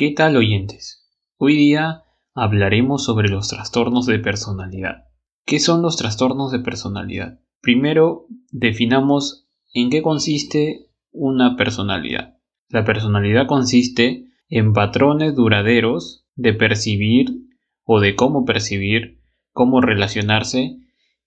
¿Qué 0.00 0.12
tal 0.12 0.34
oyentes? 0.38 1.06
Hoy 1.36 1.56
día 1.56 2.04
hablaremos 2.32 3.04
sobre 3.04 3.28
los 3.28 3.48
trastornos 3.48 4.06
de 4.06 4.18
personalidad. 4.18 5.04
¿Qué 5.44 5.60
son 5.60 5.82
los 5.82 5.98
trastornos 5.98 6.50
de 6.52 6.60
personalidad? 6.60 7.40
Primero, 7.60 8.24
definamos 8.50 9.46
en 9.74 9.90
qué 9.90 10.00
consiste 10.00 10.86
una 11.12 11.54
personalidad. 11.54 12.38
La 12.70 12.86
personalidad 12.86 13.46
consiste 13.46 14.24
en 14.48 14.72
patrones 14.72 15.34
duraderos 15.34 16.24
de 16.34 16.54
percibir 16.54 17.50
o 17.84 18.00
de 18.00 18.16
cómo 18.16 18.46
percibir, 18.46 19.20
cómo 19.52 19.82
relacionarse 19.82 20.78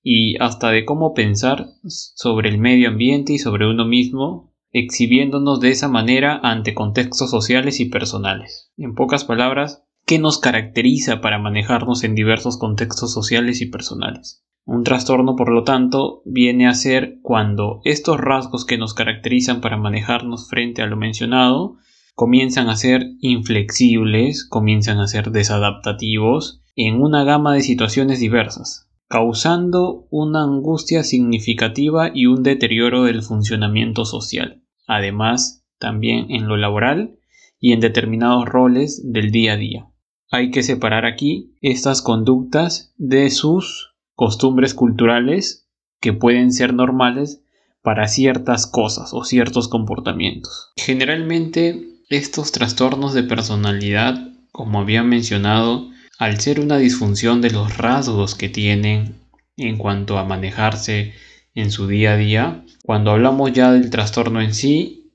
y 0.01 0.35
hasta 0.39 0.71
de 0.71 0.83
cómo 0.83 1.13
pensar 1.13 1.67
sobre 1.85 2.49
el 2.49 2.57
medio 2.57 2.89
ambiente 2.89 3.33
y 3.33 3.37
sobre 3.37 3.69
uno 3.69 3.85
mismo 3.85 4.52
exhibiéndonos 4.73 5.59
de 5.59 5.69
esa 5.69 5.87
manera 5.87 6.39
ante 6.41 6.73
contextos 6.73 7.29
sociales 7.29 7.79
y 7.79 7.85
personales. 7.85 8.71
En 8.75 8.95
pocas 8.95 9.23
palabras, 9.23 9.83
¿qué 10.05 10.17
nos 10.17 10.39
caracteriza 10.39 11.21
para 11.21 11.37
manejarnos 11.37 12.03
en 12.03 12.15
diversos 12.15 12.57
contextos 12.57 13.13
sociales 13.13 13.61
y 13.61 13.67
personales? 13.67 14.43
Un 14.65 14.83
trastorno, 14.83 15.35
por 15.35 15.51
lo 15.51 15.63
tanto, 15.63 16.23
viene 16.25 16.67
a 16.67 16.73
ser 16.73 17.19
cuando 17.21 17.81
estos 17.83 18.19
rasgos 18.19 18.65
que 18.65 18.79
nos 18.79 18.95
caracterizan 18.95 19.61
para 19.61 19.77
manejarnos 19.77 20.49
frente 20.49 20.81
a 20.81 20.87
lo 20.87 20.97
mencionado 20.97 21.75
comienzan 22.15 22.69
a 22.69 22.75
ser 22.75 23.05
inflexibles, 23.19 24.47
comienzan 24.47 24.99
a 24.99 25.07
ser 25.07 25.31
desadaptativos 25.31 26.63
en 26.75 26.99
una 26.99 27.23
gama 27.23 27.53
de 27.53 27.61
situaciones 27.61 28.19
diversas, 28.19 28.89
causando 29.07 30.07
una 30.09 30.43
angustia 30.43 31.03
significativa 31.03 32.11
y 32.13 32.25
un 32.25 32.41
deterioro 32.41 33.03
del 33.03 33.21
funcionamiento 33.21 34.05
social 34.05 34.62
además 34.87 35.65
también 35.79 36.31
en 36.31 36.47
lo 36.47 36.57
laboral 36.57 37.17
y 37.59 37.73
en 37.73 37.79
determinados 37.79 38.45
roles 38.45 39.01
del 39.11 39.31
día 39.31 39.53
a 39.53 39.57
día. 39.57 39.87
Hay 40.31 40.51
que 40.51 40.63
separar 40.63 41.05
aquí 41.05 41.55
estas 41.61 42.01
conductas 42.01 42.93
de 42.97 43.29
sus 43.29 43.93
costumbres 44.15 44.73
culturales 44.73 45.69
que 45.99 46.13
pueden 46.13 46.51
ser 46.51 46.73
normales 46.73 47.43
para 47.81 48.07
ciertas 48.07 48.65
cosas 48.65 49.13
o 49.13 49.23
ciertos 49.23 49.67
comportamientos. 49.67 50.71
Generalmente 50.77 51.87
estos 52.09 52.51
trastornos 52.51 53.13
de 53.13 53.23
personalidad, 53.23 54.29
como 54.51 54.79
había 54.79 55.03
mencionado, 55.03 55.89
al 56.19 56.39
ser 56.39 56.59
una 56.59 56.77
disfunción 56.77 57.41
de 57.41 57.51
los 57.51 57.77
rasgos 57.77 58.35
que 58.35 58.49
tienen 58.49 59.15
en 59.57 59.77
cuanto 59.77 60.17
a 60.17 60.25
manejarse 60.25 61.13
en 61.55 61.71
su 61.71 61.87
día 61.87 62.13
a 62.13 62.17
día. 62.17 62.65
Cuando 62.85 63.11
hablamos 63.11 63.53
ya 63.53 63.71
del 63.71 63.89
trastorno 63.89 64.41
en 64.41 64.53
sí, 64.53 65.13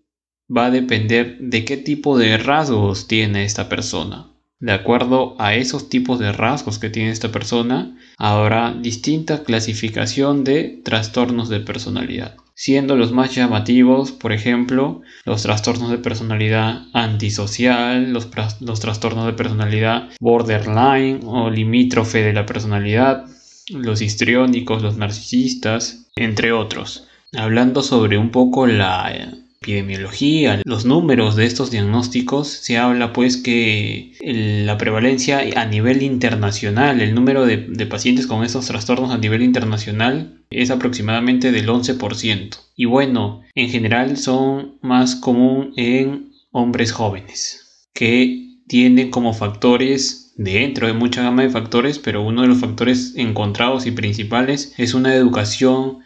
va 0.48 0.66
a 0.66 0.70
depender 0.70 1.36
de 1.38 1.66
qué 1.66 1.76
tipo 1.76 2.16
de 2.16 2.38
rasgos 2.38 3.06
tiene 3.08 3.44
esta 3.44 3.68
persona. 3.68 4.32
De 4.58 4.72
acuerdo 4.72 5.36
a 5.38 5.54
esos 5.54 5.90
tipos 5.90 6.18
de 6.18 6.32
rasgos 6.32 6.78
que 6.78 6.88
tiene 6.88 7.10
esta 7.10 7.30
persona, 7.30 7.94
habrá 8.16 8.72
distinta 8.72 9.44
clasificación 9.44 10.44
de 10.44 10.80
trastornos 10.82 11.50
de 11.50 11.60
personalidad, 11.60 12.36
siendo 12.54 12.96
los 12.96 13.12
más 13.12 13.34
llamativos, 13.34 14.12
por 14.12 14.32
ejemplo, 14.32 15.02
los 15.26 15.42
trastornos 15.42 15.90
de 15.90 15.98
personalidad 15.98 16.86
antisocial, 16.94 18.14
los, 18.14 18.30
los 18.60 18.80
trastornos 18.80 19.26
de 19.26 19.34
personalidad 19.34 20.08
borderline 20.20 21.20
o 21.24 21.50
limítrofe 21.50 22.22
de 22.22 22.32
la 22.32 22.46
personalidad, 22.46 23.26
los 23.68 24.00
histriónicos, 24.00 24.82
los 24.82 24.96
narcisistas, 24.96 26.10
entre 26.16 26.52
otros. 26.52 27.07
Hablando 27.36 27.82
sobre 27.82 28.16
un 28.18 28.30
poco 28.30 28.66
la 28.66 29.34
epidemiología, 29.60 30.62
los 30.64 30.84
números 30.84 31.36
de 31.36 31.44
estos 31.44 31.70
diagnósticos, 31.70 32.48
se 32.48 32.78
habla 32.78 33.12
pues 33.12 33.36
que 33.36 34.16
la 34.20 34.78
prevalencia 34.78 35.40
a 35.56 35.66
nivel 35.66 36.02
internacional, 36.02 37.00
el 37.00 37.14
número 37.14 37.44
de, 37.44 37.56
de, 37.56 37.86
pacientes 37.86 38.26
con 38.26 38.44
estos 38.44 38.66
trastornos 38.66 39.10
a 39.10 39.18
nivel 39.18 39.42
internacional 39.42 40.40
es 40.50 40.70
aproximadamente 40.70 41.52
del 41.52 41.68
11%. 41.68 42.56
Y 42.76 42.84
bueno, 42.86 43.42
en 43.54 43.68
general 43.68 44.16
son 44.16 44.78
más 44.80 45.16
común 45.16 45.72
en 45.76 46.30
hombres 46.50 46.92
jóvenes, 46.92 47.88
que 47.92 48.58
tienen 48.68 49.10
como 49.10 49.34
factores 49.34 50.32
dentro 50.36 50.86
de 50.86 50.92
mucha 50.92 51.22
gama 51.22 51.42
de 51.42 51.50
factores, 51.50 51.98
pero 51.98 52.22
uno 52.22 52.42
de 52.42 52.48
los 52.48 52.58
factores 52.58 53.14
encontrados 53.16 53.86
y 53.86 53.90
principales 53.90 54.72
es 54.78 54.94
una 54.94 55.14
educación 55.14 55.98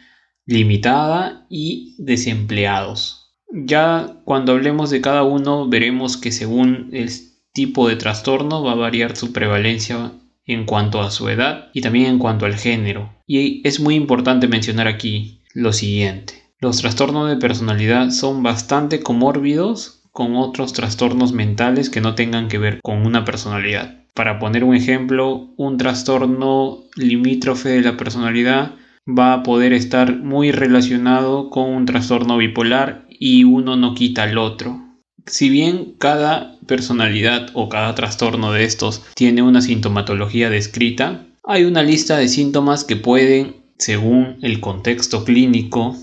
limitada 0.46 1.46
y 1.48 1.94
desempleados. 1.98 3.32
Ya 3.52 4.16
cuando 4.24 4.52
hablemos 4.52 4.90
de 4.90 5.00
cada 5.00 5.22
uno 5.22 5.68
veremos 5.68 6.16
que 6.16 6.32
según 6.32 6.90
el 6.92 7.10
tipo 7.52 7.88
de 7.88 7.96
trastorno 7.96 8.62
va 8.62 8.72
a 8.72 8.76
variar 8.76 9.16
su 9.16 9.32
prevalencia 9.32 10.12
en 10.46 10.64
cuanto 10.64 11.00
a 11.00 11.10
su 11.10 11.28
edad 11.28 11.68
y 11.72 11.82
también 11.82 12.06
en 12.06 12.18
cuanto 12.18 12.46
al 12.46 12.56
género. 12.56 13.12
Y 13.26 13.66
es 13.66 13.78
muy 13.80 13.94
importante 13.94 14.48
mencionar 14.48 14.88
aquí 14.88 15.42
lo 15.54 15.72
siguiente. 15.72 16.42
Los 16.58 16.78
trastornos 16.78 17.28
de 17.28 17.36
personalidad 17.36 18.10
son 18.10 18.42
bastante 18.42 19.00
comórbidos 19.00 20.02
con 20.12 20.36
otros 20.36 20.72
trastornos 20.72 21.32
mentales 21.32 21.90
que 21.90 22.00
no 22.00 22.14
tengan 22.14 22.48
que 22.48 22.58
ver 22.58 22.80
con 22.82 23.06
una 23.06 23.24
personalidad. 23.24 24.02
Para 24.14 24.38
poner 24.38 24.62
un 24.62 24.74
ejemplo, 24.74 25.52
un 25.56 25.78
trastorno 25.78 26.84
limítrofe 26.96 27.70
de 27.70 27.80
la 27.80 27.96
personalidad 27.96 28.74
va 29.08 29.34
a 29.34 29.42
poder 29.42 29.72
estar 29.72 30.16
muy 30.16 30.52
relacionado 30.52 31.50
con 31.50 31.70
un 31.70 31.86
trastorno 31.86 32.36
bipolar 32.36 33.06
y 33.08 33.44
uno 33.44 33.76
no 33.76 33.94
quita 33.94 34.24
al 34.24 34.38
otro. 34.38 34.80
Si 35.26 35.48
bien 35.48 35.94
cada 35.98 36.58
personalidad 36.66 37.50
o 37.54 37.68
cada 37.68 37.94
trastorno 37.94 38.52
de 38.52 38.64
estos 38.64 39.02
tiene 39.14 39.42
una 39.42 39.60
sintomatología 39.60 40.50
descrita, 40.50 41.26
hay 41.44 41.64
una 41.64 41.82
lista 41.82 42.16
de 42.18 42.28
síntomas 42.28 42.84
que 42.84 42.96
pueden, 42.96 43.56
según 43.78 44.38
el 44.42 44.60
contexto 44.60 45.24
clínico 45.24 45.96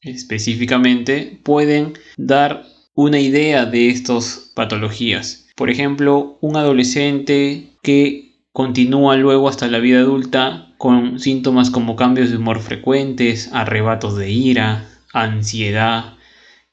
específicamente, 0.00 1.40
pueden 1.42 1.94
dar 2.16 2.64
una 2.94 3.20
idea 3.20 3.66
de 3.66 3.88
estas 3.88 4.52
patologías. 4.54 5.46
Por 5.56 5.70
ejemplo, 5.70 6.38
un 6.40 6.56
adolescente 6.56 7.70
que 7.82 8.42
continúa 8.52 9.16
luego 9.16 9.48
hasta 9.48 9.68
la 9.68 9.78
vida 9.78 10.00
adulta 10.00 10.65
con 10.78 11.18
síntomas 11.18 11.70
como 11.70 11.96
cambios 11.96 12.30
de 12.30 12.36
humor 12.36 12.60
frecuentes, 12.60 13.50
arrebatos 13.52 14.16
de 14.16 14.30
ira, 14.30 14.88
ansiedad 15.12 16.14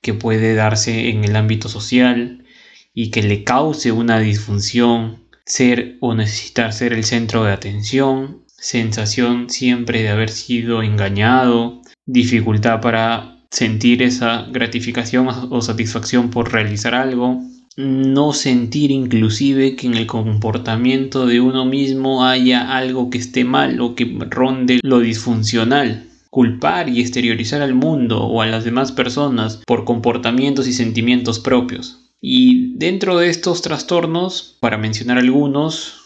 que 0.02 0.14
puede 0.14 0.54
darse 0.54 1.10
en 1.10 1.24
el 1.24 1.36
ámbito 1.36 1.70
social 1.70 2.46
y 2.94 3.10
que 3.10 3.24
le 3.24 3.44
cause 3.44 3.92
una 3.92 4.20
disfunción, 4.20 5.24
ser 5.46 5.98
o 6.00 6.14
necesitar 6.14 6.74
ser 6.74 6.94
el 6.94 7.04
centro 7.04 7.44
de 7.44 7.54
atención, 7.54 8.44
sensación 8.48 9.50
siempre 9.50 10.04
de 10.04 10.10
haber 10.10 10.30
sido 10.30 10.84
engañado, 10.84 11.82
dificultad 12.06 12.82
para 12.82 13.38
sentir 13.50 14.02
esa 14.02 14.48
gratificación 14.52 15.28
o 15.50 15.62
satisfacción 15.62 16.30
por 16.30 16.52
realizar 16.52 16.96
algo, 16.96 17.42
no 17.76 18.34
sentir 18.34 18.92
inclusive 18.92 19.76
que 19.76 19.88
en 19.88 19.96
el 19.96 20.06
comportamiento 20.06 21.26
de 21.26 21.42
uno 21.42 21.66
mismo 21.66 22.26
haya 22.26 22.76
algo 22.76 23.10
que 23.10 23.18
esté 23.18 23.44
mal 23.44 23.80
o 23.82 23.96
que 23.96 24.18
ronde 24.30 24.80
lo 24.84 25.00
disfuncional. 25.00 26.10
Culpar 26.30 26.90
y 26.90 27.00
exteriorizar 27.00 27.62
al 27.62 27.76
mundo 27.76 28.24
o 28.24 28.42
a 28.42 28.48
las 28.48 28.64
demás 28.64 28.92
personas 28.92 29.62
por 29.68 29.86
comportamientos 29.86 30.68
y 30.68 30.74
sentimientos 30.74 31.40
propios. 31.40 32.12
Y 32.20 32.76
dentro 32.78 33.18
de 33.18 33.30
estos 33.30 33.62
trastornos, 33.62 34.58
para 34.60 34.78
mencionar 34.78 35.20
algunos, 35.20 36.00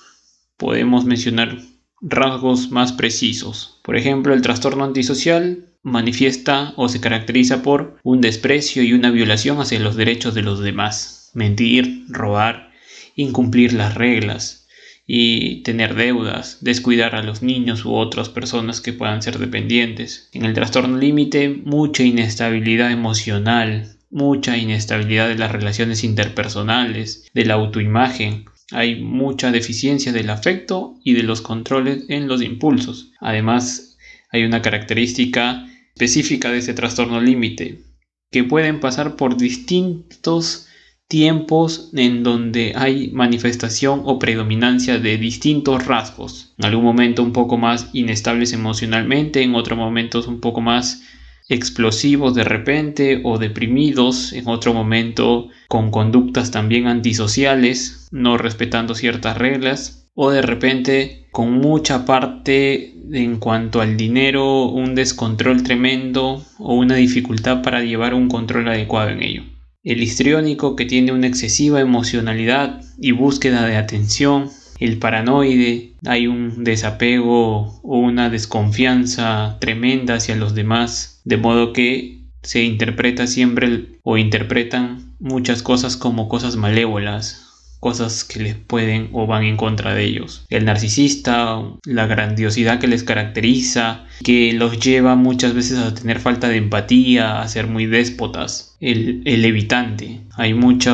podemos 0.58 1.06
mencionar 1.06 1.60
rasgos 2.02 2.72
más 2.72 2.92
precisos. 2.92 3.80
Por 3.84 3.96
ejemplo, 3.96 4.34
el 4.34 4.42
trastorno 4.42 4.84
antisocial 4.84 5.66
manifiesta 5.82 6.74
o 6.76 6.90
se 6.90 7.00
caracteriza 7.00 7.62
por 7.64 7.98
un 8.04 8.20
desprecio 8.20 8.84
y 8.84 8.94
una 8.94 9.12
violación 9.12 9.62
hacia 9.62 9.80
los 9.80 9.96
derechos 9.96 10.34
de 10.34 10.42
los 10.42 10.60
demás 10.60 11.17
mentir, 11.34 12.06
robar, 12.10 12.72
incumplir 13.16 13.74
las 13.74 13.96
reglas 13.96 14.68
y 15.06 15.64
tener 15.64 15.96
deudas, 15.96 16.58
descuidar 16.62 17.16
a 17.16 17.24
los 17.24 17.42
niños 17.42 17.86
u 17.86 17.94
otras 17.94 18.28
personas 18.30 18.82
que 18.82 18.94
puedan 18.94 19.22
ser 19.22 19.40
dependientes. 19.40 20.30
En 20.34 20.44
el 20.44 20.54
trastorno 20.54 20.98
límite, 20.98 21.50
mucha 21.50 22.04
inestabilidad 22.04 22.92
emocional, 22.92 23.98
mucha 24.10 24.58
inestabilidad 24.58 25.30
de 25.30 25.38
las 25.38 25.52
relaciones 25.52 26.04
interpersonales, 26.04 27.26
de 27.34 27.46
la 27.46 27.54
autoimagen. 27.54 28.46
Hay 28.72 29.02
mucha 29.02 29.52
deficiencia 29.52 30.12
del 30.12 30.30
afecto 30.30 30.96
y 31.04 31.14
de 31.14 31.24
los 31.24 31.42
controles 31.42 32.04
en 32.10 32.28
los 32.28 32.42
impulsos. 32.42 33.12
Además, 33.22 33.98
hay 34.30 34.44
una 34.44 34.62
característica 34.62 35.66
específica 35.94 36.52
de 36.52 36.60
ese 36.60 36.74
trastorno 36.74 37.22
límite, 37.22 37.82
que 38.30 38.44
pueden 38.44 38.82
pasar 38.82 39.16
por 39.16 39.38
distintos 39.38 40.68
tiempos 41.08 41.90
en 41.94 42.24
donde 42.24 42.74
hay 42.76 43.12
manifestación 43.12 44.02
o 44.06 44.20
predominancia 44.20 45.00
de 45.00 45.18
distintos 45.18 45.86
rasgos. 45.86 46.54
En 46.58 46.66
algún 46.66 46.84
momento 46.84 47.24
un 47.24 47.32
poco 47.32 47.58
más 47.58 47.90
inestables 47.94 48.52
emocionalmente, 48.54 49.42
en 49.42 49.56
otros 49.56 49.78
momentos 49.78 50.28
un 50.28 50.42
poco 50.42 50.62
más 50.62 51.04
explosivos 51.50 52.36
de 52.36 52.44
repente 52.44 53.22
o 53.24 53.38
deprimidos 53.38 54.34
en 54.34 54.48
otro 54.48 54.74
momento 54.74 55.48
con 55.70 55.92
conductas 55.92 56.52
también 56.52 56.88
antisociales, 56.88 58.08
no 58.12 58.38
respetando 58.38 58.96
ciertas 58.96 59.38
reglas 59.38 60.10
o 60.14 60.32
de 60.32 60.42
repente 60.42 61.28
con 61.32 61.54
mucha 61.54 62.06
parte 62.06 62.96
en 63.14 63.38
cuanto 63.38 63.80
al 63.80 63.96
dinero, 63.96 64.66
un 64.66 64.96
descontrol 64.96 65.64
tremendo 65.64 66.44
o 66.60 66.74
una 66.74 66.96
dificultad 66.96 67.62
para 67.62 67.82
llevar 67.82 68.14
un 68.14 68.28
control 68.28 68.68
adecuado 68.68 69.10
en 69.12 69.24
ello. 69.24 69.44
El 69.88 70.04
histriónico 70.04 70.76
que 70.76 70.84
tiene 70.84 71.14
una 71.14 71.28
excesiva 71.28 71.80
emocionalidad 71.80 72.82
y 73.00 73.14
búsqueda 73.14 73.66
de 73.66 73.78
atención, 73.78 74.50
el 74.82 74.98
paranoide, 74.98 75.94
hay 76.06 76.28
un 76.28 76.66
desapego 76.66 77.80
o 77.84 77.98
una 77.98 78.30
desconfianza 78.30 79.56
tremenda 79.62 80.16
hacia 80.16 80.36
los 80.36 80.54
demás, 80.54 81.22
de 81.24 81.38
modo 81.38 81.72
que 81.72 82.26
se 82.44 82.64
interpreta 82.64 83.28
siempre 83.28 83.98
o 84.04 84.18
interpretan 84.18 85.16
muchas 85.22 85.64
cosas 85.64 85.96
como 85.96 86.28
cosas 86.28 86.58
malévolas, 86.58 87.47
cosas 87.80 88.24
que 88.24 88.40
les 88.40 88.56
pueden 88.56 89.10
o 89.14 89.28
van 89.28 89.44
en 89.44 89.58
contra 89.58 89.94
de 89.94 90.04
ellos. 90.04 90.46
El 90.50 90.66
narcisista, 90.66 91.62
la 91.86 92.08
grandiosidad 92.08 92.80
que 92.80 92.88
les 92.88 93.04
caracteriza, 93.04 94.06
que 94.24 94.54
los 94.54 94.80
lleva 94.80 95.16
muchas 95.16 95.54
veces 95.54 95.78
a 95.78 95.94
tener 95.94 96.20
falta 96.20 96.50
de 96.50 96.58
empatía, 96.58 97.42
a 97.42 97.48
ser 97.48 97.68
muy 97.68 97.86
déspotas. 97.86 98.76
El, 98.80 99.22
el 99.26 99.46
evitante. 99.46 100.22
Hay 100.36 100.54
mucha 100.54 100.94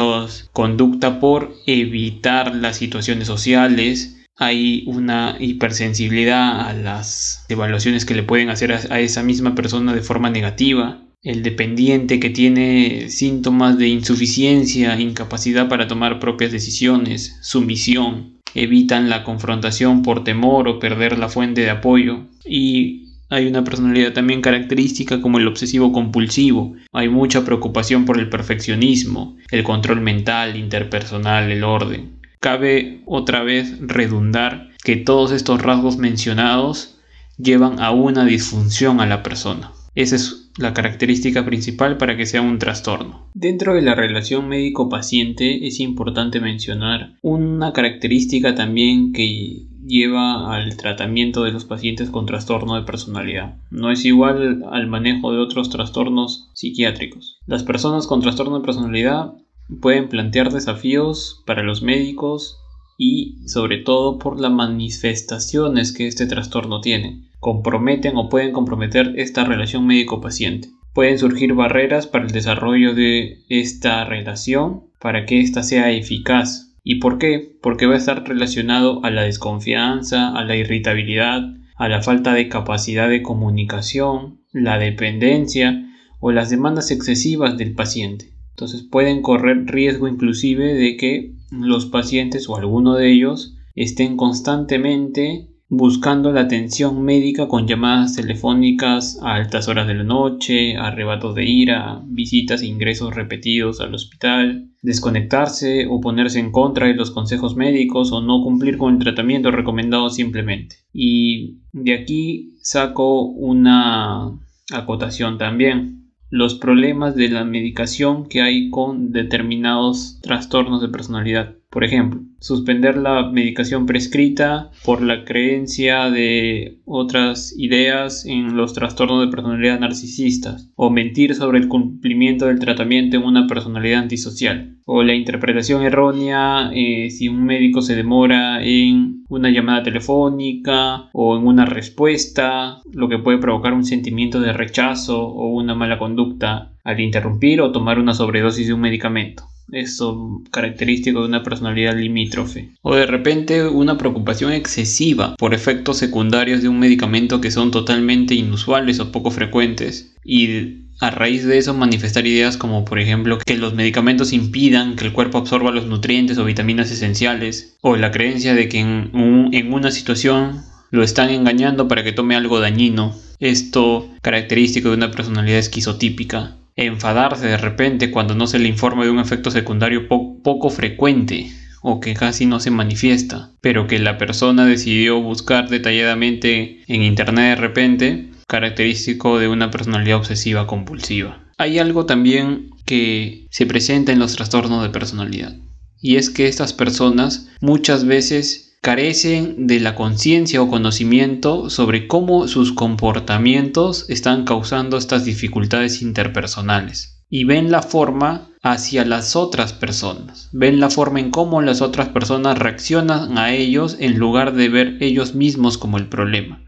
conducta 0.51 1.19
por 1.19 1.53
evitar 1.65 2.55
las 2.55 2.77
situaciones 2.77 3.27
sociales, 3.27 4.17
hay 4.35 4.83
una 4.87 5.35
hipersensibilidad 5.39 6.67
a 6.67 6.73
las 6.73 7.45
evaluaciones 7.49 8.05
que 8.05 8.15
le 8.15 8.23
pueden 8.23 8.49
hacer 8.49 8.73
a, 8.73 8.99
esa 8.99 9.23
misma 9.23 9.53
persona 9.53 9.93
de 9.93 10.01
forma 10.01 10.29
negativa 10.29 11.02
el 11.23 11.41
dependiente 11.41 12.19
que 12.19 12.29
tiene 12.29 13.09
síntomas 13.09 13.77
de 13.77 13.87
insuficiencia, 13.87 14.99
incapacidad 14.99 15.69
para 15.69 15.87
tomar 15.87 16.19
propias 16.19 16.51
decisiones, 16.51 17.37
sumisión, 17.41 18.33
evitan 18.53 19.09
la 19.09 19.23
confrontación 19.23 20.03
por 20.03 20.25
temor 20.25 20.67
o 20.67 20.79
perder 20.79 21.17
la 21.17 21.29
fuente 21.29 21.61
de 21.61 21.69
apoyo 21.69 22.25
y 22.45 23.03
hay 23.29 23.47
una 23.47 23.63
personalidad 23.63 24.13
también 24.13 24.41
característica 24.41 25.21
como 25.21 25.39
el 25.39 25.47
obsesivo 25.47 25.91
compulsivo. 25.91 26.75
Hay 26.91 27.09
mucha 27.09 27.43
preocupación 27.43 28.05
por 28.05 28.19
el 28.19 28.29
perfeccionismo, 28.29 29.37
el 29.49 29.63
control 29.63 30.01
mental, 30.01 30.55
interpersonal, 30.55 31.51
el 31.51 31.63
orden. 31.63 32.19
Cabe 32.39 33.01
otra 33.05 33.41
vez 33.41 33.79
redundar 33.79 34.69
que 34.83 34.97
todos 34.97 35.31
estos 35.31 35.61
rasgos 35.61 35.97
mencionados 35.97 36.99
llevan 37.37 37.79
a 37.79 37.91
una 37.91 38.25
disfunción 38.25 38.99
a 38.99 39.07
la 39.07 39.23
persona. 39.23 39.71
Esa 39.95 40.15
es 40.17 40.42
la 40.57 40.73
característica 40.73 41.43
principal 41.45 41.97
para 41.97 42.15
que 42.15 42.25
sea 42.25 42.41
un 42.41 42.59
trastorno. 42.59 43.27
Dentro 43.33 43.73
de 43.73 43.81
la 43.81 43.95
relación 43.95 44.47
médico-paciente 44.47 45.65
es 45.67 45.79
importante 45.79 46.39
mencionar 46.39 47.15
una 47.21 47.73
característica 47.73 48.53
también 48.53 49.13
que 49.13 49.65
lleva 49.85 50.55
al 50.55 50.77
tratamiento 50.77 51.43
de 51.43 51.51
los 51.51 51.65
pacientes 51.65 52.09
con 52.09 52.25
trastorno 52.25 52.75
de 52.75 52.83
personalidad. 52.83 53.55
No 53.69 53.91
es 53.91 54.05
igual 54.05 54.63
al 54.71 54.87
manejo 54.87 55.31
de 55.31 55.39
otros 55.39 55.69
trastornos 55.69 56.49
psiquiátricos. 56.53 57.39
Las 57.47 57.63
personas 57.63 58.07
con 58.07 58.21
trastorno 58.21 58.59
de 58.59 58.65
personalidad 58.65 59.33
pueden 59.81 60.07
plantear 60.07 60.51
desafíos 60.51 61.41
para 61.45 61.63
los 61.63 61.81
médicos 61.81 62.59
y 62.97 63.37
sobre 63.47 63.79
todo 63.79 64.19
por 64.19 64.39
las 64.39 64.51
manifestaciones 64.51 65.91
que 65.91 66.07
este 66.07 66.27
trastorno 66.27 66.79
tiene 66.79 67.32
comprometen 67.43 68.17
o 68.17 68.29
pueden 68.29 68.53
comprometer 68.53 69.13
esta 69.17 69.43
relación 69.43 69.85
médico-paciente. 69.85 70.69
Pueden 70.93 71.19
surgir 71.19 71.53
barreras 71.53 72.07
para 72.07 72.25
el 72.25 72.31
desarrollo 72.31 72.95
de 72.95 73.43
esta 73.49 74.05
relación 74.05 74.85
para 74.99 75.25
que 75.25 75.41
ésta 75.41 75.61
sea 75.61 75.91
eficaz. 75.91 76.73
¿Y 76.83 76.95
por 76.95 77.19
qué? 77.19 77.57
Porque 77.61 77.85
va 77.85 77.93
a 77.93 77.97
estar 77.97 78.27
relacionado 78.27 79.03
a 79.05 79.11
la 79.11 79.21
desconfianza, 79.21 80.35
a 80.35 80.43
la 80.43 80.55
irritabilidad, 80.55 81.43
a 81.75 81.89
la 81.89 82.01
falta 82.01 82.33
de 82.33 82.49
capacidad 82.49 83.09
de 83.09 83.21
comunicación, 83.21 84.41
la 84.51 84.79
dependencia 84.79 85.89
o 86.19 86.31
las 86.31 86.49
demandas 86.49 86.89
excesivas 86.89 87.57
del 87.57 87.75
paciente. 87.75 88.33
Entonces 88.51 88.83
pueden 88.83 89.21
correr 89.21 89.65
riesgo 89.65 90.07
inclusive 90.07 90.73
de 90.73 90.95
que 90.95 91.33
los 91.51 91.87
pacientes 91.87 92.47
o 92.47 92.55
alguno 92.55 92.95
de 92.95 93.11
ellos 93.11 93.57
estén 93.75 94.15
constantemente 94.15 95.49
buscando 95.75 96.31
la 96.31 96.41
atención 96.41 97.01
médica 97.01 97.47
con 97.47 97.67
llamadas 97.67 98.15
telefónicas 98.15 99.19
a 99.23 99.33
altas 99.33 99.67
horas 99.67 99.87
de 99.87 99.95
la 99.95 100.03
noche, 100.03 100.77
arrebatos 100.77 101.33
de 101.33 101.45
ira, 101.45 101.99
visitas 102.05 102.61
e 102.61 102.67
ingresos 102.67 103.15
repetidos 103.15 103.81
al 103.81 103.95
hospital, 103.95 104.69
desconectarse 104.83 105.87
o 105.89 105.99
ponerse 105.99 106.39
en 106.39 106.51
contra 106.51 106.85
de 106.85 106.93
los 106.93 107.09
consejos 107.09 107.55
médicos 107.55 108.11
o 108.11 108.21
no 108.21 108.43
cumplir 108.43 108.77
con 108.77 108.93
el 108.93 108.99
tratamiento 108.99 109.49
recomendado 109.49 110.11
simplemente. 110.11 110.75
Y 110.93 111.61
de 111.71 111.95
aquí 111.95 112.51
saco 112.61 113.23
una 113.23 114.31
acotación 114.71 115.39
también. 115.39 116.11
Los 116.29 116.53
problemas 116.53 117.15
de 117.15 117.29
la 117.29 117.45
medicación 117.45 118.27
que 118.27 118.41
hay 118.41 118.69
con 118.69 119.11
determinados 119.11 120.19
trastornos 120.21 120.81
de 120.81 120.89
personalidad. 120.89 121.55
Por 121.73 121.83
ejemplo, 121.83 122.21
suspender 122.39 122.97
la 122.97 123.31
medicación 123.31 123.87
prescrita 123.87 124.69
por 124.85 125.01
la 125.01 125.25
creencia 125.25 126.11
de 126.11 126.77
otras 126.85 127.51
ideas 127.57 128.27
en 128.27 128.55
los 128.55 128.75
trastornos 128.75 129.21
de 129.21 129.31
personalidad 129.31 129.79
narcisistas, 129.79 130.71
o 130.75 130.91
mentir 130.91 131.33
sobre 131.33 131.57
el 131.57 131.67
cumplimiento 131.67 132.45
del 132.45 132.59
tratamiento 132.59 133.17
en 133.17 133.23
una 133.23 133.47
personalidad 133.47 134.01
antisocial, 134.01 134.77
o 134.85 135.01
la 135.01 135.15
interpretación 135.15 135.81
errónea 135.81 136.69
eh, 136.75 137.09
si 137.09 137.27
un 137.27 137.43
médico 137.43 137.81
se 137.81 137.95
demora 137.95 138.63
en 138.63 139.23
una 139.29 139.49
llamada 139.49 139.81
telefónica 139.81 141.09
o 141.11 141.35
en 141.35 141.47
una 141.47 141.65
respuesta, 141.65 142.81
lo 142.91 143.09
que 143.09 143.17
puede 143.17 143.39
provocar 143.39 143.73
un 143.73 143.83
sentimiento 143.83 144.39
de 144.39 144.53
rechazo 144.53 145.25
o 145.25 145.47
una 145.47 145.73
mala 145.73 145.97
conducta 145.97 146.73
al 146.83 146.99
interrumpir 146.99 147.61
o 147.61 147.71
tomar 147.71 147.97
una 147.97 148.13
sobredosis 148.13 148.67
de 148.67 148.73
un 148.73 148.81
medicamento. 148.81 149.45
Eso 149.73 150.43
característico 150.51 151.21
de 151.21 151.27
una 151.27 151.43
personalidad 151.43 151.97
limítrofe. 151.97 152.69
O 152.81 152.95
de 152.95 153.07
repente 153.07 153.67
una 153.67 153.97
preocupación 153.97 154.53
excesiva 154.53 155.35
por 155.35 155.53
efectos 155.53 155.97
secundarios 155.97 156.61
de 156.61 156.69
un 156.69 156.79
medicamento 156.79 157.41
que 157.41 157.51
son 157.51 157.71
totalmente 157.71 158.35
inusuales 158.35 158.99
o 158.99 159.11
poco 159.11 159.31
frecuentes. 159.31 160.15
Y 160.23 160.83
a 160.99 161.09
raíz 161.09 161.43
de 161.45 161.57
eso 161.57 161.73
manifestar 161.73 162.27
ideas 162.27 162.55
como 162.55 162.85
por 162.85 162.99
ejemplo 162.99 163.39
que 163.39 163.57
los 163.57 163.73
medicamentos 163.73 164.31
impidan 164.31 164.95
que 164.95 165.05
el 165.05 165.13
cuerpo 165.13 165.39
absorba 165.39 165.71
los 165.71 165.87
nutrientes 165.87 166.37
o 166.37 166.45
vitaminas 166.45 166.91
esenciales. 166.91 167.77
O 167.81 167.95
la 167.95 168.11
creencia 168.11 168.53
de 168.53 168.69
que 168.69 168.79
en, 168.79 169.09
en 169.51 169.73
una 169.73 169.89
situación 169.89 170.61
lo 170.91 171.01
están 171.03 171.31
engañando 171.31 171.87
para 171.87 172.03
que 172.03 172.11
tome 172.11 172.35
algo 172.35 172.59
dañino. 172.59 173.15
Esto 173.39 174.11
característico 174.21 174.89
de 174.89 174.97
una 174.97 175.11
personalidad 175.11 175.57
esquizotípica 175.57 176.57
enfadarse 176.75 177.47
de 177.47 177.57
repente 177.57 178.11
cuando 178.11 178.35
no 178.35 178.47
se 178.47 178.59
le 178.59 178.67
informa 178.67 179.03
de 179.03 179.11
un 179.11 179.19
efecto 179.19 179.51
secundario 179.51 180.07
poco 180.07 180.69
frecuente 180.69 181.51
o 181.81 181.99
que 181.99 182.13
casi 182.13 182.45
no 182.45 182.59
se 182.59 182.71
manifiesta, 182.71 183.51
pero 183.61 183.87
que 183.87 183.99
la 183.99 184.17
persona 184.17 184.65
decidió 184.65 185.21
buscar 185.21 185.69
detalladamente 185.69 186.81
en 186.87 187.03
internet 187.03 187.49
de 187.49 187.61
repente, 187.61 188.29
característico 188.47 189.37
de 189.37 189.49
una 189.49 189.69
personalidad 189.69 190.17
obsesiva 190.17 190.65
compulsiva. 190.65 191.43
Hay 191.57 191.79
algo 191.79 192.05
también 192.05 192.69
que 192.85 193.47
se 193.49 193.65
presenta 193.65 194.11
en 194.13 194.19
los 194.19 194.35
trastornos 194.35 194.81
de 194.81 194.89
personalidad, 194.89 195.55
y 196.01 196.15
es 196.15 196.29
que 196.29 196.47
estas 196.47 196.73
personas 196.73 197.49
muchas 197.61 198.05
veces 198.05 198.72
carecen 198.83 199.65
de 199.65 199.79
la 199.79 199.95
conciencia 199.95 200.61
o 200.61 200.67
conocimiento 200.67 201.69
sobre 201.69 202.05
cómo 202.05 202.49
sus 202.49 202.73
comportamientos 202.73 204.05
están 204.09 204.43
causando 204.43 204.97
estas 204.97 205.23
dificultades 205.23 206.01
interpersonales 206.01 207.23
y 207.29 207.45
ven 207.45 207.71
la 207.71 207.81
forma 207.81 208.49
hacia 208.61 209.05
las 209.05 209.37
otras 209.37 209.71
personas, 209.71 210.49
ven 210.51 210.81
la 210.81 210.89
forma 210.89 211.21
en 211.21 211.31
cómo 211.31 211.61
las 211.61 211.81
otras 211.81 212.09
personas 212.09 212.59
reaccionan 212.59 213.37
a 213.37 213.53
ellos 213.53 213.95
en 214.01 214.19
lugar 214.19 214.53
de 214.53 214.67
ver 214.67 214.97
ellos 214.99 215.33
mismos 215.33 215.77
como 215.77 215.97
el 215.97 216.09
problema 216.09 216.65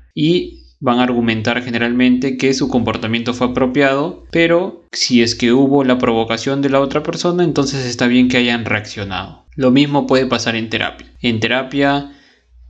van 0.85 0.99
a 0.99 1.03
argumentar 1.03 1.63
generalmente 1.63 2.37
que 2.37 2.53
su 2.53 2.67
comportamiento 2.67 3.33
fue 3.33 3.47
apropiado, 3.47 4.23
pero 4.29 4.83
si 4.91 5.23
es 5.23 5.33
que 5.33 5.51
hubo 5.51 5.83
la 5.83 5.97
provocación 5.97 6.61
de 6.61 6.69
la 6.69 6.79
otra 6.79 7.01
persona, 7.01 7.43
entonces 7.43 7.87
está 7.87 8.05
bien 8.05 8.29
que 8.29 8.37
hayan 8.37 8.65
reaccionado. 8.65 9.45
Lo 9.55 9.71
mismo 9.71 10.05
puede 10.05 10.27
pasar 10.27 10.55
en 10.55 10.69
terapia. 10.69 11.07
En 11.21 11.39
terapia 11.39 12.11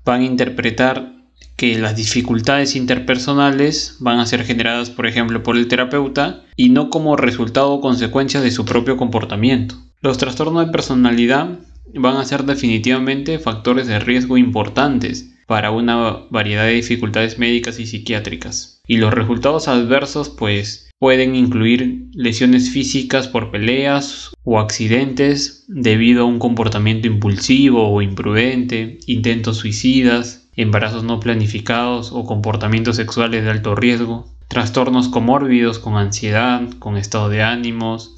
van 0.05 0.21
a 0.21 0.25
interpretar 0.25 1.11
que 1.57 1.77
las 1.77 1.97
dificultades 1.97 2.77
interpersonales 2.77 3.97
van 3.99 4.19
a 4.19 4.25
ser 4.25 4.45
generadas, 4.45 4.89
por 4.89 5.07
ejemplo, 5.07 5.43
por 5.43 5.57
el 5.57 5.67
terapeuta 5.67 6.45
y 6.55 6.69
no 6.69 6.89
como 6.89 7.17
resultado 7.17 7.73
o 7.73 7.81
consecuencia 7.81 8.39
de 8.39 8.51
su 8.51 8.63
propio 8.63 8.95
comportamiento. 8.95 9.75
Los 9.99 10.17
trastornos 10.17 10.65
de 10.65 10.71
personalidad 10.71 11.59
van 11.93 12.15
a 12.15 12.23
ser 12.23 12.45
definitivamente 12.45 13.39
factores 13.39 13.87
de 13.87 13.99
riesgo 13.99 14.37
importantes 14.37 15.34
para 15.45 15.71
una 15.71 16.25
variedad 16.29 16.65
de 16.65 16.73
dificultades 16.73 17.37
médicas 17.37 17.79
y 17.79 17.85
psiquiátricas. 17.85 18.81
Y 18.87 18.97
los 18.97 19.13
resultados 19.13 19.67
adversos 19.67 20.29
pues 20.29 20.89
pueden 20.99 21.35
incluir 21.35 22.07
lesiones 22.13 22.69
físicas 22.69 23.27
por 23.27 23.51
peleas 23.51 24.31
o 24.43 24.59
accidentes 24.59 25.65
debido 25.67 26.23
a 26.23 26.25
un 26.25 26.39
comportamiento 26.39 27.07
impulsivo 27.07 27.91
o 27.91 28.01
imprudente, 28.01 28.99
intentos 29.05 29.57
suicidas, 29.57 30.49
embarazos 30.55 31.03
no 31.03 31.19
planificados 31.19 32.11
o 32.11 32.25
comportamientos 32.25 32.95
sexuales 32.95 33.43
de 33.43 33.51
alto 33.51 33.75
riesgo, 33.75 34.27
trastornos 34.47 35.09
comórbidos 35.09 35.79
con 35.79 35.95
ansiedad, 35.97 36.61
con 36.79 36.97
estado 36.97 37.29
de 37.29 37.43
ánimos 37.43 38.15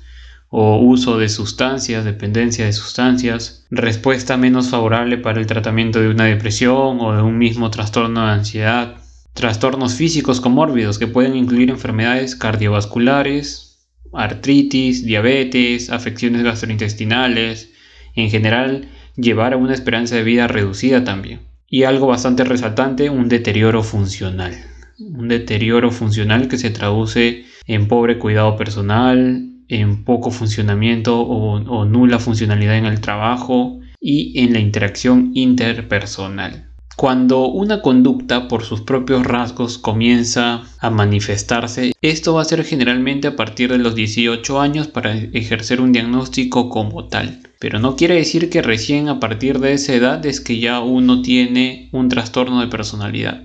o 0.49 0.77
uso 0.77 1.17
de 1.17 1.29
sustancias, 1.29 2.05
dependencia 2.05 2.65
de 2.65 2.73
sustancias, 2.73 3.65
respuesta 3.69 4.37
menos 4.37 4.69
favorable 4.69 5.17
para 5.17 5.39
el 5.39 5.47
tratamiento 5.47 5.99
de 5.99 6.09
una 6.09 6.25
depresión 6.25 6.99
o 7.01 7.15
de 7.15 7.21
un 7.21 7.37
mismo 7.37 7.69
trastorno 7.69 8.25
de 8.25 8.31
ansiedad, 8.31 8.95
trastornos 9.33 9.95
físicos 9.95 10.41
comórbidos 10.41 10.97
que 10.97 11.07
pueden 11.07 11.35
incluir 11.35 11.69
enfermedades 11.69 12.35
cardiovasculares, 12.35 13.87
artritis, 14.13 15.05
diabetes, 15.05 15.89
afecciones 15.89 16.43
gastrointestinales, 16.43 17.71
en 18.15 18.29
general 18.29 18.89
llevar 19.15 19.53
a 19.53 19.57
una 19.57 19.73
esperanza 19.73 20.15
de 20.15 20.23
vida 20.23 20.47
reducida 20.47 21.03
también. 21.03 21.41
Y 21.69 21.83
algo 21.83 22.07
bastante 22.07 22.45
resaltante, 22.45 23.09
un 23.09 23.27
deterioro 23.27 23.83
funcional. 23.83 24.53
Un 24.97 25.27
deterioro 25.27 25.91
funcional 25.91 26.47
que 26.47 26.57
se 26.57 26.69
traduce 26.69 27.43
en 27.67 27.87
pobre 27.87 28.17
cuidado 28.17 28.55
personal, 28.55 29.56
en 29.69 30.03
poco 30.03 30.31
funcionamiento 30.31 31.19
o, 31.19 31.85
nula 31.85 32.19
funcionalidad 32.19 32.77
en 32.77 32.85
el 32.85 33.01
trabajo 33.01 33.79
y 33.99 34.39
en 34.39 34.53
la 34.53 34.59
interacción 34.59 35.31
interpersonal. 35.33 36.67
Cuando 36.95 37.47
una 37.47 37.83
conducta 37.83 38.47
por 38.47 38.63
sus 38.63 38.81
propios 38.81 39.23
rasgos 39.23 39.77
comienza 39.77 40.63
a 40.79 40.89
manifestarse, 40.89 41.93
esto 42.01 42.33
va 42.33 42.41
a 42.41 42.45
ser 42.45 42.63
generalmente 42.63 43.27
a 43.27 43.35
partir 43.35 43.71
de 43.71 43.77
los 43.77 43.93
18 43.93 44.59
años 44.59 44.87
para 44.87 45.15
ejercer 45.15 45.79
un 45.79 45.91
diagnóstico 45.91 46.69
como 46.69 47.05
tal. 47.07 47.43
Pero 47.59 47.79
no 47.79 47.95
quiere 47.95 48.15
decir 48.15 48.49
que 48.49 48.63
recién 48.63 49.09
a 49.09 49.19
partir 49.19 49.59
de 49.59 49.73
esa 49.73 49.93
edad 49.93 50.25
es 50.25 50.41
que 50.41 50.59
ya 50.59 50.79
uno 50.79 51.21
tiene 51.21 51.89
un 51.91 52.09
trastorno 52.09 52.61
de 52.61 52.67
personalidad. 52.67 53.43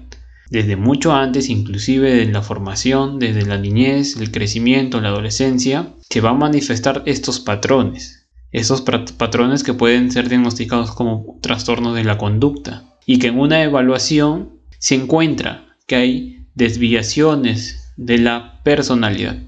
Desde 0.52 0.76
mucho 0.76 1.14
antes, 1.14 1.49
inclusive 1.49 2.23
en 2.23 2.35
la 2.35 2.42
formación, 2.42 3.18
desde 3.18 3.47
la 3.47 3.56
niñez, 3.56 4.18
el 4.18 4.30
crecimiento, 4.30 5.00
la 5.00 5.09
adolescencia, 5.09 5.94
se 6.11 6.21
va 6.21 6.28
a 6.28 6.35
manifestar 6.35 7.02
estos 7.06 7.40
patrones. 7.40 8.28
Estos 8.50 8.82
patrones 8.82 9.64
que 9.64 9.73
pueden 9.73 10.12
ser 10.12 10.28
diagnosticados 10.28 10.92
como 10.92 11.38
trastornos 11.40 11.94
de 11.94 12.04
la 12.04 12.18
conducta 12.18 12.85
y 13.06 13.18
que 13.18 13.28
en 13.28 13.38
una 13.38 13.62
evaluación 13.62 14.50
se 14.78 14.97
encuentra 14.97 15.75
que 15.87 15.97
hay 15.97 16.47
desviaciones 16.54 17.94
de 17.97 18.18
la 18.18 18.61
personalidad 18.62 19.38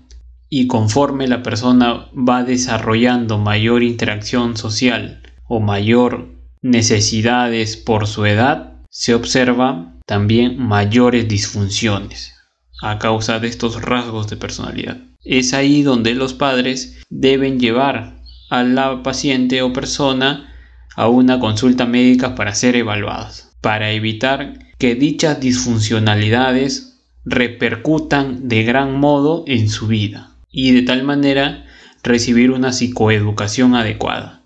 y 0.48 0.68
conforme 0.68 1.28
la 1.28 1.42
persona 1.42 2.06
va 2.14 2.44
desarrollando 2.44 3.36
mayor 3.36 3.82
interacción 3.82 4.56
social 4.56 5.20
o 5.48 5.60
mayor 5.60 6.30
necesidades 6.62 7.76
por 7.76 8.06
su 8.06 8.24
edad, 8.24 8.73
se 8.96 9.12
observa 9.12 9.92
también 10.06 10.56
mayores 10.56 11.26
disfunciones 11.26 12.32
a 12.80 13.00
causa 13.00 13.40
de 13.40 13.48
estos 13.48 13.82
rasgos 13.82 14.28
de 14.28 14.36
personalidad. 14.36 14.98
Es 15.24 15.52
ahí 15.52 15.82
donde 15.82 16.14
los 16.14 16.32
padres 16.32 17.02
deben 17.10 17.58
llevar 17.58 18.22
a 18.50 18.62
la 18.62 19.02
paciente 19.02 19.62
o 19.62 19.72
persona 19.72 20.54
a 20.94 21.08
una 21.08 21.40
consulta 21.40 21.86
médica 21.86 22.36
para 22.36 22.54
ser 22.54 22.76
evaluados, 22.76 23.48
para 23.60 23.90
evitar 23.90 24.60
que 24.78 24.94
dichas 24.94 25.40
disfuncionalidades 25.40 27.00
repercutan 27.24 28.48
de 28.48 28.62
gran 28.62 29.00
modo 29.00 29.42
en 29.48 29.68
su 29.68 29.88
vida 29.88 30.36
y 30.52 30.70
de 30.70 30.82
tal 30.82 31.02
manera 31.02 31.66
recibir 32.04 32.52
una 32.52 32.72
psicoeducación 32.72 33.74
adecuada. 33.74 34.43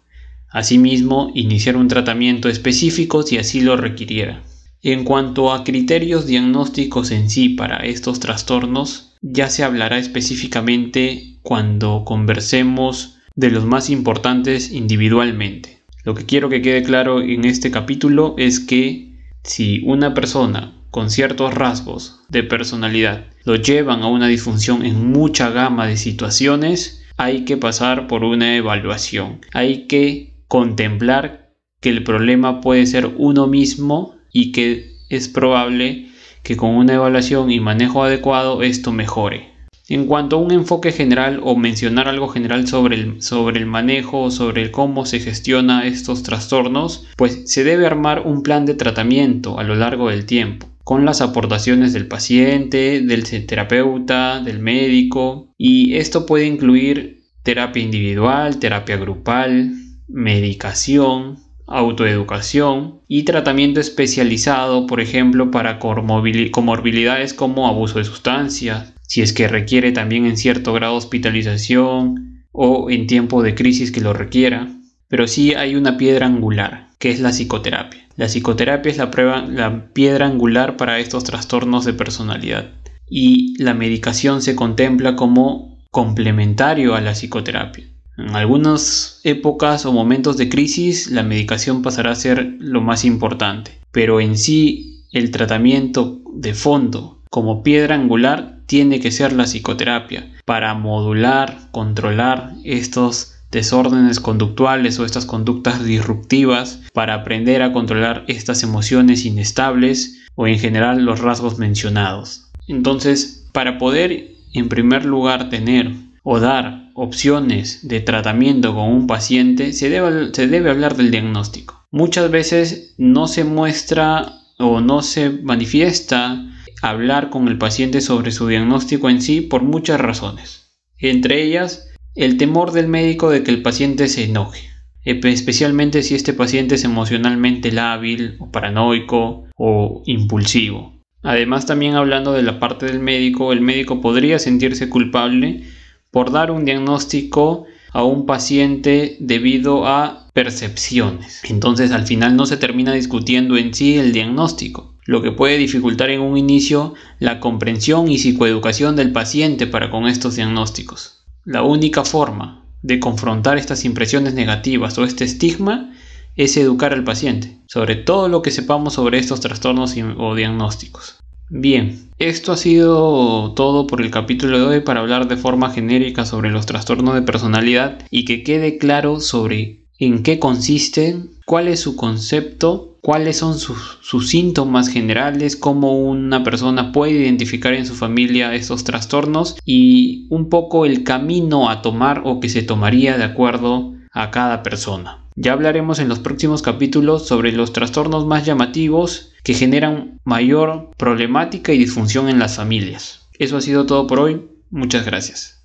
Asimismo, 0.50 1.30
iniciar 1.34 1.76
un 1.76 1.88
tratamiento 1.88 2.48
específico 2.48 3.22
si 3.22 3.38
así 3.38 3.60
lo 3.60 3.76
requiriera. 3.76 4.42
En 4.82 5.04
cuanto 5.04 5.52
a 5.52 5.64
criterios 5.64 6.26
diagnósticos 6.26 7.10
en 7.10 7.28
sí 7.30 7.50
para 7.50 7.78
estos 7.78 8.20
trastornos, 8.20 9.16
ya 9.20 9.50
se 9.50 9.64
hablará 9.64 9.98
específicamente 9.98 11.38
cuando 11.42 12.04
conversemos 12.04 13.18
de 13.34 13.50
los 13.50 13.64
más 13.64 13.90
importantes 13.90 14.72
individualmente. 14.72 15.78
Lo 16.04 16.14
que 16.14 16.26
quiero 16.26 16.48
que 16.48 16.62
quede 16.62 16.82
claro 16.82 17.20
en 17.20 17.44
este 17.44 17.70
capítulo 17.70 18.34
es 18.38 18.60
que 18.60 19.12
si 19.42 19.82
una 19.84 20.14
persona 20.14 20.74
con 20.90 21.10
ciertos 21.10 21.52
rasgos 21.52 22.20
de 22.28 22.42
personalidad 22.42 23.26
lo 23.44 23.56
llevan 23.56 24.02
a 24.02 24.06
una 24.06 24.28
disfunción 24.28 24.84
en 24.84 25.12
mucha 25.12 25.50
gama 25.50 25.86
de 25.86 25.96
situaciones, 25.96 27.04
hay 27.16 27.44
que 27.44 27.56
pasar 27.56 28.06
por 28.06 28.24
una 28.24 28.56
evaluación. 28.56 29.40
Hay 29.52 29.86
que 29.86 30.37
contemplar 30.48 31.52
que 31.80 31.90
el 31.90 32.02
problema 32.02 32.60
puede 32.60 32.86
ser 32.86 33.10
uno 33.16 33.46
mismo 33.46 34.16
y 34.32 34.52
que 34.52 34.96
es 35.08 35.28
probable 35.28 36.08
que 36.42 36.56
con 36.56 36.70
una 36.70 36.94
evaluación 36.94 37.50
y 37.50 37.60
manejo 37.60 38.02
adecuado 38.02 38.62
esto 38.62 38.92
mejore. 38.92 39.50
En 39.88 40.06
cuanto 40.06 40.36
a 40.36 40.40
un 40.40 40.50
enfoque 40.50 40.92
general 40.92 41.40
o 41.42 41.56
mencionar 41.56 42.08
algo 42.08 42.28
general 42.28 42.66
sobre 42.66 42.96
el, 42.96 43.22
sobre 43.22 43.58
el 43.58 43.66
manejo 43.66 44.20
o 44.22 44.30
sobre 44.30 44.70
cómo 44.70 45.06
se 45.06 45.20
gestiona 45.20 45.86
estos 45.86 46.22
trastornos, 46.22 47.06
pues 47.16 47.50
se 47.50 47.64
debe 47.64 47.86
armar 47.86 48.26
un 48.26 48.42
plan 48.42 48.66
de 48.66 48.74
tratamiento 48.74 49.58
a 49.58 49.64
lo 49.64 49.76
largo 49.76 50.10
del 50.10 50.26
tiempo 50.26 50.68
con 50.88 51.04
las 51.04 51.20
aportaciones 51.20 51.92
del 51.92 52.08
paciente, 52.08 53.02
del 53.02 53.24
terapeuta, 53.46 54.40
del 54.40 54.58
médico 54.58 55.52
y 55.58 55.96
esto 55.96 56.24
puede 56.24 56.46
incluir 56.46 57.24
terapia 57.42 57.82
individual, 57.82 58.58
terapia 58.58 58.96
grupal, 58.96 59.74
medicación, 60.08 61.38
autoeducación 61.66 63.00
y 63.06 63.24
tratamiento 63.24 63.80
especializado, 63.80 64.86
por 64.86 65.00
ejemplo, 65.00 65.50
para 65.50 65.78
comorbilidades 65.78 67.34
como 67.34 67.68
abuso 67.68 67.98
de 67.98 68.04
sustancias, 68.04 68.94
si 69.02 69.22
es 69.22 69.32
que 69.32 69.48
requiere 69.48 69.92
también 69.92 70.26
en 70.26 70.36
cierto 70.36 70.72
grado 70.72 70.94
hospitalización 70.94 72.44
o 72.52 72.90
en 72.90 73.06
tiempo 73.06 73.42
de 73.42 73.54
crisis 73.54 73.92
que 73.92 74.00
lo 74.00 74.12
requiera. 74.12 74.68
Pero 75.08 75.26
sí 75.26 75.54
hay 75.54 75.74
una 75.74 75.96
piedra 75.96 76.26
angular, 76.26 76.88
que 76.98 77.10
es 77.10 77.20
la 77.20 77.30
psicoterapia. 77.30 78.06
La 78.16 78.26
psicoterapia 78.26 78.90
es 78.90 78.98
la, 78.98 79.10
prueba, 79.10 79.42
la 79.42 79.92
piedra 79.92 80.26
angular 80.26 80.76
para 80.76 80.98
estos 80.98 81.24
trastornos 81.24 81.84
de 81.84 81.92
personalidad 81.92 82.70
y 83.10 83.54
la 83.62 83.74
medicación 83.74 84.42
se 84.42 84.56
contempla 84.56 85.16
como 85.16 85.78
complementario 85.90 86.94
a 86.94 87.00
la 87.00 87.12
psicoterapia. 87.12 87.86
En 88.18 88.34
algunas 88.34 89.20
épocas 89.22 89.86
o 89.86 89.92
momentos 89.92 90.36
de 90.36 90.48
crisis 90.48 91.08
la 91.10 91.22
medicación 91.22 91.82
pasará 91.82 92.10
a 92.10 92.16
ser 92.16 92.56
lo 92.58 92.80
más 92.80 93.04
importante, 93.04 93.78
pero 93.92 94.20
en 94.20 94.36
sí 94.36 95.04
el 95.12 95.30
tratamiento 95.30 96.20
de 96.34 96.52
fondo 96.52 97.22
como 97.30 97.62
piedra 97.62 97.94
angular 97.94 98.58
tiene 98.66 98.98
que 98.98 99.12
ser 99.12 99.32
la 99.32 99.44
psicoterapia 99.44 100.32
para 100.44 100.74
modular, 100.74 101.68
controlar 101.70 102.54
estos 102.64 103.36
desórdenes 103.52 104.18
conductuales 104.18 104.98
o 104.98 105.04
estas 105.04 105.24
conductas 105.24 105.84
disruptivas 105.84 106.82
para 106.92 107.14
aprender 107.14 107.62
a 107.62 107.72
controlar 107.72 108.24
estas 108.26 108.64
emociones 108.64 109.24
inestables 109.24 110.26
o 110.34 110.48
en 110.48 110.58
general 110.58 111.04
los 111.04 111.20
rasgos 111.20 111.58
mencionados. 111.58 112.50
Entonces, 112.66 113.48
para 113.52 113.78
poder 113.78 114.34
en 114.54 114.68
primer 114.68 115.04
lugar 115.04 115.50
tener 115.50 115.92
o 116.24 116.40
dar 116.40 116.87
opciones 116.98 117.86
de 117.86 118.00
tratamiento 118.00 118.74
con 118.74 118.90
un 118.90 119.06
paciente, 119.06 119.72
se 119.72 119.88
debe, 119.88 120.34
se 120.34 120.48
debe 120.48 120.70
hablar 120.70 120.96
del 120.96 121.10
diagnóstico. 121.10 121.86
Muchas 121.90 122.30
veces 122.30 122.94
no 122.98 123.28
se 123.28 123.44
muestra 123.44 124.32
o 124.58 124.80
no 124.80 125.02
se 125.02 125.30
manifiesta 125.30 126.44
hablar 126.82 127.30
con 127.30 127.48
el 127.48 127.56
paciente 127.56 128.00
sobre 128.00 128.32
su 128.32 128.48
diagnóstico 128.48 129.08
en 129.08 129.22
sí 129.22 129.40
por 129.40 129.62
muchas 129.62 130.00
razones. 130.00 130.76
Entre 130.98 131.42
ellas, 131.44 131.88
el 132.14 132.36
temor 132.36 132.72
del 132.72 132.88
médico 132.88 133.30
de 133.30 133.44
que 133.44 133.52
el 133.52 133.62
paciente 133.62 134.08
se 134.08 134.24
enoje, 134.24 134.68
especialmente 135.04 136.02
si 136.02 136.16
este 136.16 136.32
paciente 136.32 136.74
es 136.74 136.84
emocionalmente 136.84 137.70
lábil 137.70 138.36
o 138.40 138.50
paranoico 138.50 139.44
o 139.56 140.02
impulsivo. 140.06 141.00
Además, 141.22 141.66
también 141.66 141.94
hablando 141.94 142.32
de 142.32 142.42
la 142.42 142.58
parte 142.58 142.86
del 142.86 143.00
médico, 143.00 143.52
el 143.52 143.60
médico 143.60 144.00
podría 144.00 144.38
sentirse 144.38 144.88
culpable 144.88 145.64
por 146.10 146.30
dar 146.30 146.50
un 146.50 146.64
diagnóstico 146.64 147.66
a 147.92 148.04
un 148.04 148.26
paciente 148.26 149.16
debido 149.20 149.86
a 149.86 150.28
percepciones. 150.32 151.40
Entonces 151.44 151.90
al 151.90 152.06
final 152.06 152.36
no 152.36 152.46
se 152.46 152.56
termina 152.56 152.92
discutiendo 152.92 153.56
en 153.56 153.74
sí 153.74 153.96
el 153.96 154.12
diagnóstico, 154.12 154.94
lo 155.04 155.22
que 155.22 155.32
puede 155.32 155.56
dificultar 155.56 156.10
en 156.10 156.20
un 156.20 156.36
inicio 156.36 156.94
la 157.18 157.40
comprensión 157.40 158.08
y 158.10 158.18
psicoeducación 158.18 158.96
del 158.96 159.12
paciente 159.12 159.66
para 159.66 159.90
con 159.90 160.06
estos 160.06 160.36
diagnósticos. 160.36 161.24
La 161.44 161.62
única 161.62 162.04
forma 162.04 162.64
de 162.82 163.00
confrontar 163.00 163.58
estas 163.58 163.84
impresiones 163.84 164.34
negativas 164.34 164.98
o 164.98 165.04
este 165.04 165.24
estigma 165.24 165.94
es 166.36 166.56
educar 166.56 166.92
al 166.92 167.04
paciente 167.04 167.58
sobre 167.68 167.96
todo 167.96 168.28
lo 168.28 168.40
que 168.40 168.50
sepamos 168.50 168.94
sobre 168.94 169.18
estos 169.18 169.40
trastornos 169.40 169.94
o 170.16 170.34
diagnósticos. 170.34 171.18
Bien, 171.50 172.10
esto 172.18 172.52
ha 172.52 172.58
sido 172.58 173.52
todo 173.54 173.86
por 173.86 174.02
el 174.02 174.10
capítulo 174.10 174.58
de 174.58 174.64
hoy 174.66 174.80
para 174.80 175.00
hablar 175.00 175.28
de 175.28 175.38
forma 175.38 175.70
genérica 175.70 176.26
sobre 176.26 176.50
los 176.50 176.66
trastornos 176.66 177.14
de 177.14 177.22
personalidad 177.22 178.00
y 178.10 178.26
que 178.26 178.42
quede 178.42 178.76
claro 178.76 179.20
sobre 179.20 179.86
en 179.98 180.22
qué 180.22 180.38
consisten, 180.38 181.30
cuál 181.46 181.68
es 181.68 181.80
su 181.80 181.96
concepto, 181.96 182.98
cuáles 183.00 183.38
son 183.38 183.58
sus, 183.58 183.98
síntomas 184.28 184.88
generales, 184.88 185.56
cómo 185.56 185.98
una 185.98 186.44
persona 186.44 186.92
puede 186.92 187.12
identificar 187.12 187.72
en 187.72 187.86
su 187.86 187.94
familia 187.94 188.54
estos 188.54 188.84
trastornos 188.84 189.56
y 189.64 190.26
un 190.28 190.50
poco 190.50 190.84
el 190.84 191.02
camino 191.02 191.70
a 191.70 191.80
tomar 191.80 192.22
o 192.26 192.40
que 192.40 192.50
se 192.50 192.62
tomaría 192.62 193.16
de 193.16 193.24
acuerdo 193.24 193.94
a 194.12 194.30
cada 194.30 194.62
persona. 194.62 195.24
Ya 195.36 195.52
hablaremos 195.52 195.98
en 195.98 196.08
los 196.08 196.18
próximos 196.18 196.62
capítulos 196.62 197.26
sobre 197.26 197.52
los 197.52 197.72
trastornos 197.72 198.26
más 198.26 198.44
llamativos 198.44 199.32
que 199.44 199.54
generan 199.54 200.18
mayor 200.24 200.90
problemática 200.96 201.72
y 201.72 201.78
disfunción 201.78 202.28
en 202.28 202.38
las 202.38 202.56
familias. 202.56 203.28
Eso 203.38 203.56
ha 203.56 203.60
sido 203.60 203.86
todo 203.86 204.06
por 204.06 204.18
hoy. 204.18 204.48
Muchas 204.70 205.06
gracias. 205.06 205.57